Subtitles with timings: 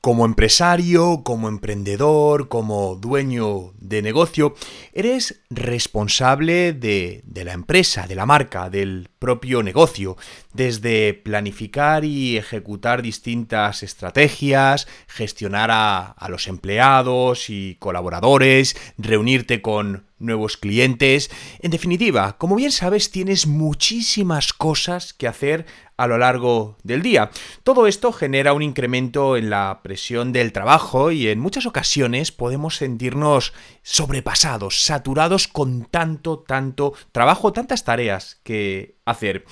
[0.00, 4.54] Como empresario, como emprendedor, como dueño de negocio,
[4.94, 10.16] eres responsable de, la empresa, de la marca, del propio negocio,
[10.54, 20.09] desde planificar y ejecutar distintas estrategias, gestionar a, a los empleados y colaboradores, reunirte con
[20.20, 21.30] nuevos clientes.
[21.58, 25.66] En definitiva, como bien sabes, tienes muchísimas cosas que hacer
[25.96, 27.30] a lo largo del día.
[27.62, 32.76] Todo esto genera un incremento en la presión del trabajo y en muchas ocasiones podemos
[32.76, 33.52] sentirnos
[33.82, 39.44] sobrepasados, saturados con tanto, tanto trabajo, tantas tareas que hacer.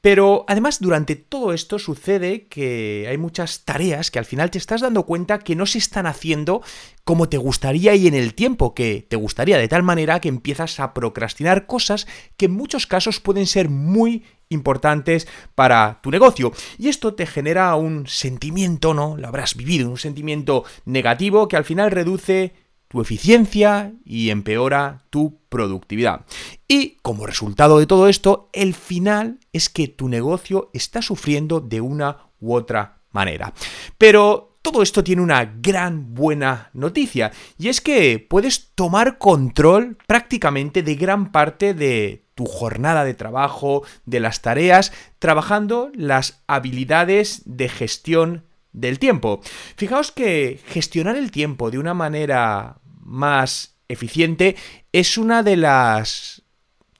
[0.00, 4.80] Pero además durante todo esto sucede que hay muchas tareas que al final te estás
[4.80, 6.62] dando cuenta que no se están haciendo
[7.04, 10.78] como te gustaría y en el tiempo que te gustaría, de tal manera que empiezas
[10.78, 16.52] a procrastinar cosas que en muchos casos pueden ser muy importantes para tu negocio.
[16.78, 19.16] Y esto te genera un sentimiento, ¿no?
[19.16, 22.54] Lo habrás vivido, un sentimiento negativo que al final reduce
[22.88, 26.24] tu eficiencia y empeora tu productividad.
[26.68, 31.80] Y como resultado de todo esto, el final es que tu negocio está sufriendo de
[31.80, 33.54] una u otra manera.
[33.96, 40.82] Pero todo esto tiene una gran buena noticia y es que puedes tomar control prácticamente
[40.82, 47.68] de gran parte de tu jornada de trabajo, de las tareas, trabajando las habilidades de
[47.70, 49.40] gestión del tiempo.
[49.76, 54.54] Fijaos que gestionar el tiempo de una manera más eficiente
[54.92, 56.42] es una de las,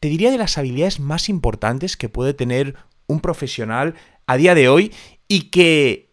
[0.00, 3.94] te diría, de las habilidades más importantes que puede tener un profesional
[4.26, 4.92] a día de hoy
[5.26, 6.07] y que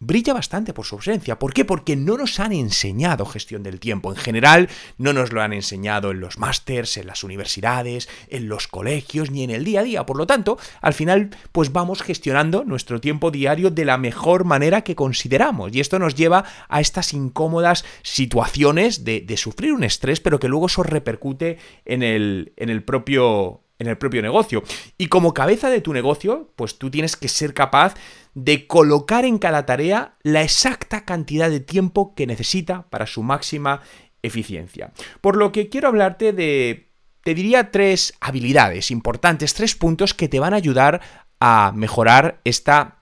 [0.00, 1.38] brilla bastante por su ausencia.
[1.38, 1.64] ¿Por qué?
[1.64, 4.10] Porque no nos han enseñado gestión del tiempo.
[4.10, 8.68] En general, no nos lo han enseñado en los másters, en las universidades, en los
[8.68, 10.06] colegios, ni en el día a día.
[10.06, 14.82] Por lo tanto, al final, pues vamos gestionando nuestro tiempo diario de la mejor manera
[14.82, 15.74] que consideramos.
[15.74, 20.48] Y esto nos lleva a estas incómodas situaciones de, de sufrir un estrés, pero que
[20.48, 24.62] luego eso repercute en el, en el propio en el propio negocio.
[24.96, 27.94] Y como cabeza de tu negocio, pues tú tienes que ser capaz
[28.34, 33.82] de colocar en cada tarea la exacta cantidad de tiempo que necesita para su máxima
[34.22, 34.92] eficiencia.
[35.20, 36.90] Por lo que quiero hablarte de,
[37.22, 41.00] te diría, tres habilidades importantes, tres puntos que te van a ayudar
[41.40, 42.97] a mejorar esta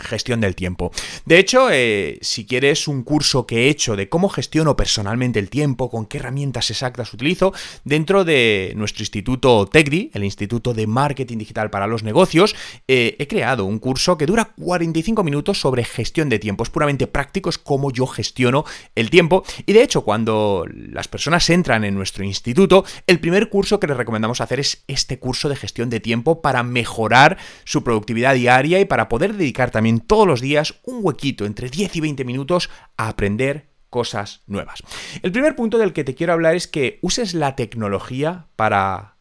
[0.00, 0.90] gestión del tiempo.
[1.24, 5.50] De hecho, eh, si quieres un curso que he hecho de cómo gestiono personalmente el
[5.50, 7.52] tiempo, con qué herramientas exactas utilizo,
[7.84, 12.54] dentro de nuestro instituto TECDI, el Instituto de Marketing Digital para los Negocios,
[12.88, 16.64] eh, he creado un curso que dura 45 minutos sobre gestión de tiempo.
[16.64, 19.44] Es puramente práctico, es cómo yo gestiono el tiempo.
[19.66, 23.96] Y de hecho, cuando las personas entran en nuestro instituto, el primer curso que les
[23.96, 28.84] recomendamos hacer es este curso de gestión de tiempo para mejorar su productividad diaria y
[28.84, 33.08] para poder dedicar también todos los días un huequito entre 10 y 20 minutos a
[33.08, 34.82] aprender cosas nuevas.
[35.22, 39.16] El primer punto del que te quiero hablar es que uses la tecnología para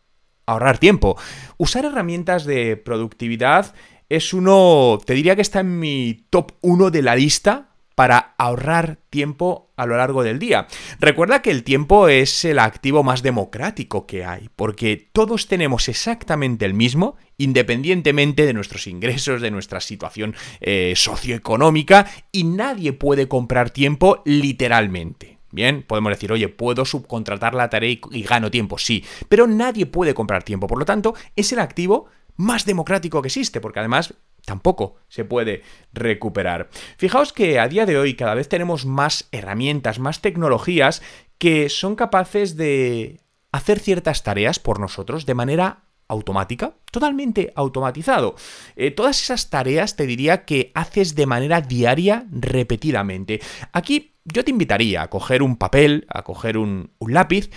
[0.45, 1.17] ahorrar tiempo.
[1.57, 3.73] Usar herramientas de productividad
[4.09, 7.68] es uno, te diría que está en mi top 1 de la lista
[7.99, 10.67] para ahorrar tiempo a lo largo del día.
[11.01, 16.63] Recuerda que el tiempo es el activo más democrático que hay, porque todos tenemos exactamente
[16.63, 23.69] el mismo, independientemente de nuestros ingresos, de nuestra situación eh, socioeconómica, y nadie puede comprar
[23.69, 25.39] tiempo literalmente.
[25.51, 29.87] Bien, podemos decir, oye, puedo subcontratar la tarea y, y gano tiempo, sí, pero nadie
[29.87, 32.05] puede comprar tiempo, por lo tanto, es el activo
[32.37, 34.13] más democrático que existe, porque además
[34.49, 35.61] tampoco se puede
[35.93, 36.69] recuperar.
[36.97, 41.03] Fijaos que a día de hoy cada vez tenemos más herramientas, más tecnologías
[41.37, 43.19] que son capaces de
[43.51, 48.35] hacer ciertas tareas por nosotros de manera automática, totalmente automatizado.
[48.75, 53.41] Eh, todas esas tareas te diría que haces de manera diaria, repetidamente.
[53.71, 57.51] Aquí yo te invitaría a coger un papel, a coger un, lápiz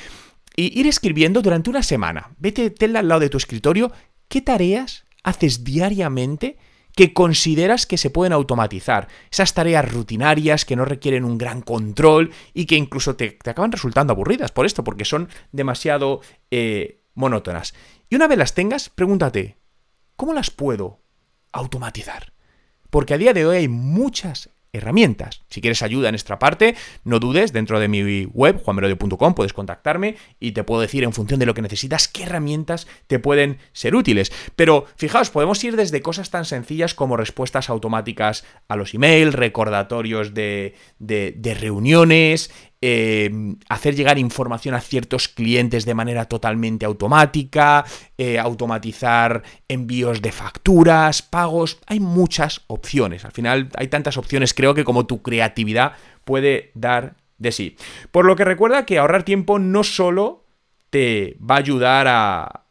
[0.54, 2.32] y ir escribiendo durante una semana.
[2.36, 3.92] Vete, tenla al lado de tu escritorio,
[4.28, 6.58] qué tareas haces diariamente
[6.94, 9.08] que consideras que se pueden automatizar.
[9.30, 14.12] Esas tareas rutinarias que no requieren un gran control y que incluso te, acaban resultando
[14.12, 16.20] aburridas por esto, porque son demasiado
[16.50, 17.74] eh, monótonas.
[18.08, 19.56] Y una vez las tengas, pregúntate,
[20.16, 21.00] ¿cómo las puedo
[21.52, 22.32] automatizar?
[22.90, 25.42] Porque a día de hoy hay muchas herramientas.
[25.48, 26.74] Si quieres ayuda en esta parte,
[27.04, 31.38] no dudes, dentro de mi web, juanmerodio.com, puedes contactarme y te puedo decir en función
[31.38, 34.32] de lo que necesitas qué herramientas te pueden ser útiles.
[34.56, 40.32] Pero fijaos, podemos ir desde cosas tan sencillas como respuestas automáticas a los emails, recordatorios
[40.32, 42.50] de, de, reuniones,
[42.84, 43.30] eh,
[43.68, 47.84] hacer llegar información a ciertos clientes de manera totalmente automática,
[48.18, 51.78] eh, automatizar envíos de facturas, pagos.
[51.86, 53.24] Hay muchas opciones.
[53.24, 55.92] Al final hay tantas opciones, creo que como tu creatividad
[56.24, 57.76] puede dar de sí.
[58.10, 60.44] Por lo que recuerda que ahorrar tiempo no solo
[60.90, 62.64] te va a ayudar a,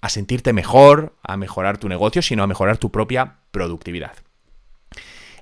[0.00, 4.16] a sentirte mejor, a mejorar tu negocio, sino a mejorar tu propia productividad.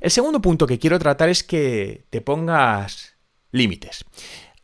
[0.00, 3.11] El segundo punto que quiero tratar es que te pongas
[3.52, 4.04] límites.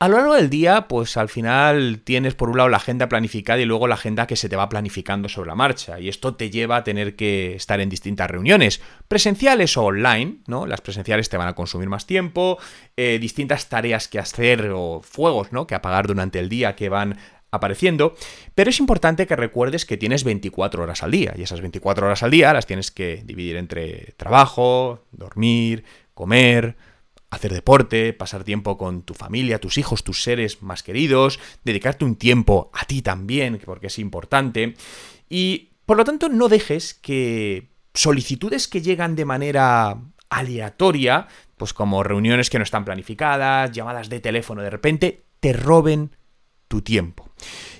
[0.00, 3.60] A lo largo del día, pues al final tienes por un lado la agenda planificada
[3.60, 5.98] y luego la agenda que se te va planificando sobre la marcha.
[5.98, 10.66] Y esto te lleva a tener que estar en distintas reuniones, presenciales o online, ¿no?
[10.66, 12.58] Las presenciales te van a consumir más tiempo,
[12.96, 15.66] eh, distintas tareas que hacer o fuegos, ¿no?
[15.66, 17.18] Que apagar durante el día que van
[17.50, 18.14] apareciendo,
[18.54, 22.22] pero es importante que recuerdes que tienes 24 horas al día y esas 24 horas
[22.22, 25.82] al día las tienes que dividir entre trabajo, dormir,
[26.14, 26.76] comer,
[27.30, 32.16] hacer deporte, pasar tiempo con tu familia, tus hijos, tus seres más queridos, dedicarte un
[32.16, 34.74] tiempo a ti también, porque es importante.
[35.28, 42.02] Y por lo tanto no dejes que solicitudes que llegan de manera aleatoria, pues como
[42.02, 46.16] reuniones que no están planificadas, llamadas de teléfono de repente, te roben
[46.68, 47.30] tu tiempo.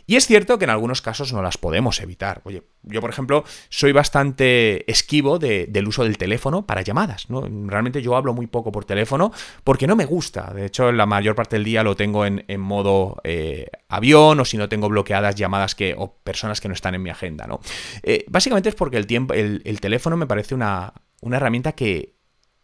[0.08, 2.40] Y es cierto que en algunos casos no las podemos evitar.
[2.44, 7.28] Oye, yo por ejemplo soy bastante esquivo del uso del teléfono para llamadas.
[7.28, 7.42] ¿no?
[7.42, 9.32] Realmente yo hablo muy poco por teléfono
[9.64, 10.54] porque no me gusta.
[10.54, 14.56] De hecho, la mayor parte del día lo tengo en, modo eh, avión o si
[14.56, 17.46] no tengo bloqueadas llamadas que, o personas que no están en mi agenda.
[17.46, 17.60] ¿no?
[18.02, 22.17] Eh, básicamente es porque el, tiempo, el, teléfono me parece una, una herramienta que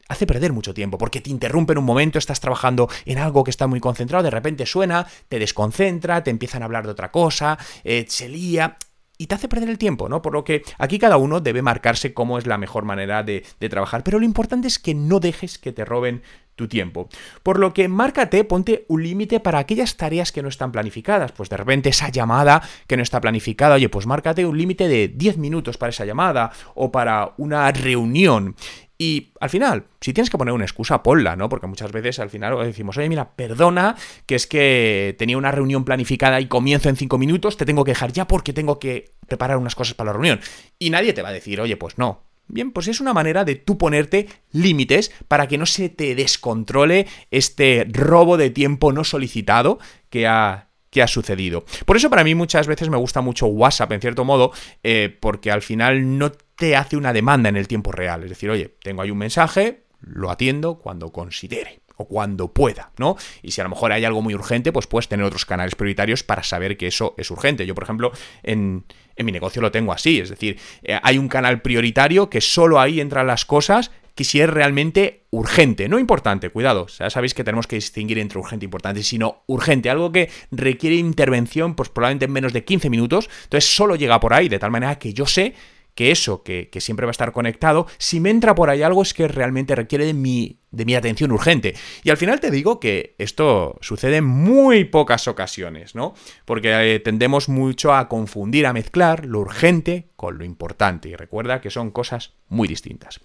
[0.09, 3.51] hace perder mucho tiempo, porque te interrumpe en un momento, estás trabajando en algo que
[3.51, 7.59] está muy concentrado, de repente suena, te desconcentra, te empiezan a hablar de otra cosa,
[7.85, 8.77] eh, se lía
[9.17, 10.23] y te hace perder el tiempo, ¿no?
[10.23, 13.69] Por lo que aquí cada uno debe marcarse cómo es la mejor manera de, de,
[13.69, 16.23] trabajar, pero lo importante es que no dejes que te roben
[16.57, 17.09] tu tiempo.
[17.43, 21.33] Por lo que márcate, ponte un límite para aquellas tareas que no están planificadas.
[21.33, 25.09] Pues de repente esa llamada que no está planificada, oye, pues márcate un límite de
[25.09, 28.57] 10 minutos para esa llamada o para una reunión.
[28.97, 31.49] Y al final, si tienes que poner una excusa, ponla, ¿no?
[31.49, 35.85] Porque muchas veces al final decimos, oye, mira, perdona, que es que tenía una reunión
[35.85, 39.57] planificada y comienzo en cinco minutos, te tengo que dejar ya porque tengo que preparar
[39.57, 40.41] unas cosas para la reunión.
[40.79, 42.23] Y nadie te va a decir, oye, pues no.
[42.47, 47.07] Bien, pues es una manera de tú ponerte límites para que no se te descontrole
[47.31, 49.79] este robo de tiempo no solicitado
[50.11, 51.65] que ha, que ha sucedido.
[51.87, 54.53] Por eso para mí muchas veces me gusta mucho WhatsApp en cierto modo,
[54.83, 58.23] eh, porque al final no te hace una demanda en el tiempo real.
[58.25, 63.17] Es decir, oye, tengo ahí un mensaje, lo atiendo cuando considere o cuando pueda, ¿no?
[63.43, 66.23] Y si a lo mejor hay algo muy urgente, pues puedes tener otros canales prioritarios
[66.23, 67.67] para saber que eso es urgente.
[67.67, 68.13] Yo, por ejemplo,
[68.43, 68.85] en,
[69.17, 72.81] en mi negocio lo tengo así, es decir, eh, hay un canal prioritario que solo
[72.81, 77.43] ahí entran las cosas que si es realmente urgente, no importante, cuidado, ya sabéis que
[77.43, 82.27] tenemos que distinguir entre urgente e importante, sino urgente, algo que requiere intervención, pues probablemente
[82.27, 85.27] en menos de 15 minutos, entonces solo llega por ahí, de tal manera que yo
[85.27, 85.55] sé
[85.95, 89.15] que eso, que, siempre va a estar conectado, si me entra por ahí algo es
[89.15, 91.75] que realmente requiere de mi, de mi atención urgente.
[92.03, 96.15] Y al final te digo que esto sucede en muy pocas ocasiones, ¿no?
[96.45, 101.09] Porque eh, tendemos mucho a confundir, a mezclar lo urgente con lo importante.
[101.09, 103.21] Y recuerda que son cosas muy distintas.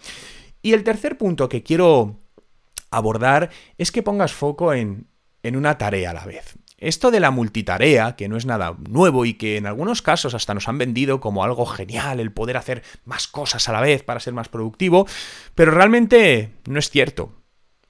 [0.61, 2.17] Y el tercer punto que quiero
[2.91, 5.07] abordar es que pongas foco en,
[5.41, 6.55] en una tarea a la vez.
[6.79, 10.53] Esto de la multitarea, que no es nada nuevo y que en algunos casos hasta
[10.53, 14.19] nos han vendido como algo genial, el poder hacer más cosas a la vez para
[14.19, 15.05] ser más productivo,
[15.55, 17.33] pero realmente no es cierto.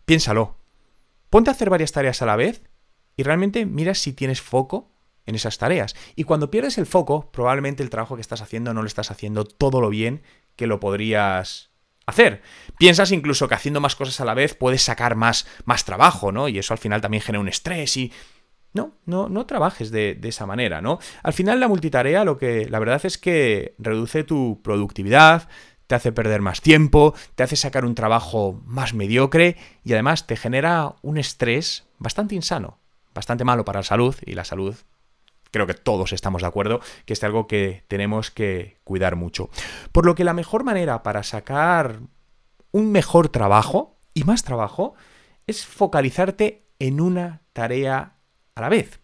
[0.05, 0.57] Piénsalo.
[1.29, 2.63] Ponte a hacer varias tareas a la vez
[3.15, 4.91] y realmente mira si tienes foco
[5.27, 5.95] en esas tareas.
[6.15, 9.45] Y cuando pierdes el foco, probablemente el trabajo que estás haciendo no lo estás haciendo
[9.45, 10.23] todo lo bien
[10.55, 11.69] que lo podrías
[12.07, 12.41] hacer.
[12.77, 16.49] Piensas incluso que haciendo más cosas a la vez puedes sacar más, más trabajo, ¿no?
[16.49, 18.11] Y eso al final también genera un estrés y
[18.73, 20.99] no, no, no trabajes de, esa manera, ¿no?
[21.23, 25.47] Al final la multitarea lo que la verdad es que reduce tu productividad,
[25.87, 30.35] te hace perder más tiempo, te hace sacar un trabajo más mediocre y además te
[30.35, 32.79] genera un estrés bastante insano,
[33.13, 34.75] bastante malo para la salud y la salud
[35.51, 39.49] creo que todos estamos de acuerdo que es algo que tenemos que cuidar mucho.
[39.91, 42.01] Por lo que la mejor manera para sacar
[42.71, 44.93] un mejor trabajo y más trabajo
[45.47, 48.18] es focalizarte en una tarea
[48.59, 49.01] a la vez.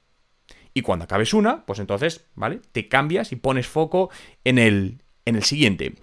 [0.73, 2.59] Y cuando acabes una, pues entonces, ¿vale?
[2.71, 4.09] Te cambias y pones foco
[4.43, 5.95] en el, en el siguiente.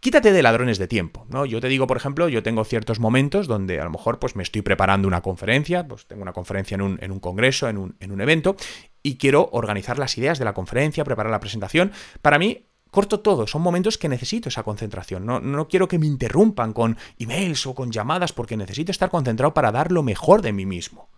[0.00, 1.44] Quítate de ladrones de tiempo, ¿no?
[1.44, 4.42] Yo te digo, por ejemplo, yo tengo ciertos momentos donde a lo mejor pues me
[4.42, 7.96] estoy preparando una conferencia, pues tengo una conferencia en un, en un congreso, en un,
[8.00, 8.56] en un evento,
[9.02, 11.92] y quiero organizar las ideas de la conferencia, preparar la presentación.
[12.22, 15.26] Para mí, corto todo, son momentos que necesito esa concentración.
[15.26, 19.52] No, no, quiero que me interrumpan con emails o con llamadas porque necesito estar concentrado
[19.52, 21.10] para dar lo mejor de mí mismo.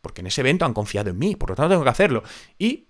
[0.00, 2.22] Porque en ese evento han confiado en mí, por lo tanto tengo que hacerlo.
[2.58, 2.88] Y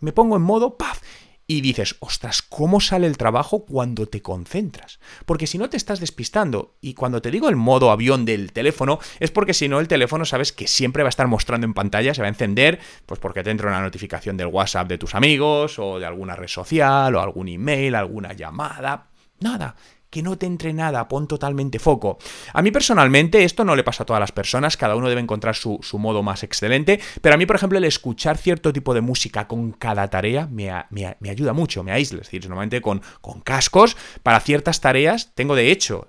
[0.00, 1.00] me pongo en modo paz
[1.46, 4.98] y dices, ostras, ¿cómo sale el trabajo cuando te concentras?
[5.26, 8.98] Porque si no te estás despistando, y cuando te digo el modo avión del teléfono,
[9.20, 12.14] es porque si no el teléfono sabes que siempre va a estar mostrando en pantalla,
[12.14, 15.78] se va a encender, pues porque te entra una notificación del WhatsApp de tus amigos,
[15.78, 19.08] o de alguna red social, o algún email, alguna llamada.
[19.40, 19.76] Nada,
[20.14, 22.18] que no te entre nada, pon totalmente foco.
[22.52, 25.56] A mí personalmente esto no le pasa a todas las personas, cada uno debe encontrar
[25.56, 29.48] su, modo más excelente, pero a mí por ejemplo el escuchar cierto tipo de música
[29.48, 30.70] con cada tarea me,
[31.28, 35.72] ayuda mucho, me aísla, es decir, normalmente con, con cascos para ciertas tareas tengo de
[35.72, 36.06] hecho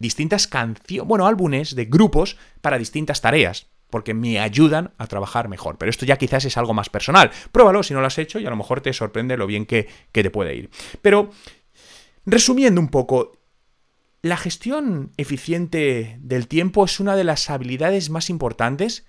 [0.00, 5.78] distintas canciones, bueno, álbumes de grupos para distintas tareas porque me ayudan a trabajar mejor.
[5.78, 7.30] Pero esto ya quizás es algo más personal.
[7.52, 9.86] Pruébalo si no lo has hecho y a lo mejor te sorprende lo bien que,
[10.10, 10.70] que te puede ir.
[11.00, 11.30] Pero,
[12.26, 13.33] resumiendo un poco,
[14.24, 19.04] la gestión eficiente del tiempo es una de las habilidades más importantes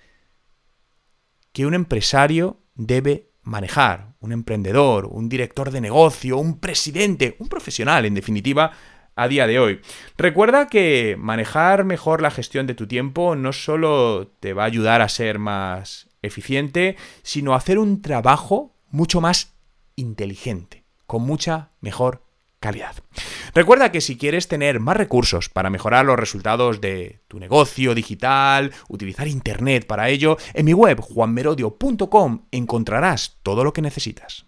[1.53, 8.03] que un empresario debe manejar, un emprendedor, un director de negocio, un presidente, un profesional,
[8.03, 8.73] en definitiva,
[9.15, 9.79] a día de hoy.
[10.17, 15.01] Recuerda que manejar mejor la gestión de tu tiempo no solo te va a ayudar
[15.01, 19.53] a ser más eficiente, sino a hacer un trabajo mucho más
[19.95, 22.25] inteligente, con mucha mejor
[22.59, 22.95] calidad.
[23.53, 28.73] Recuerda que si quieres tener más recursos para mejorar los resultados de tu negocio digital,
[28.89, 34.45] utilizar Internet para ello, en mi web juanmerodio.com encontrarás todo lo que necesitas.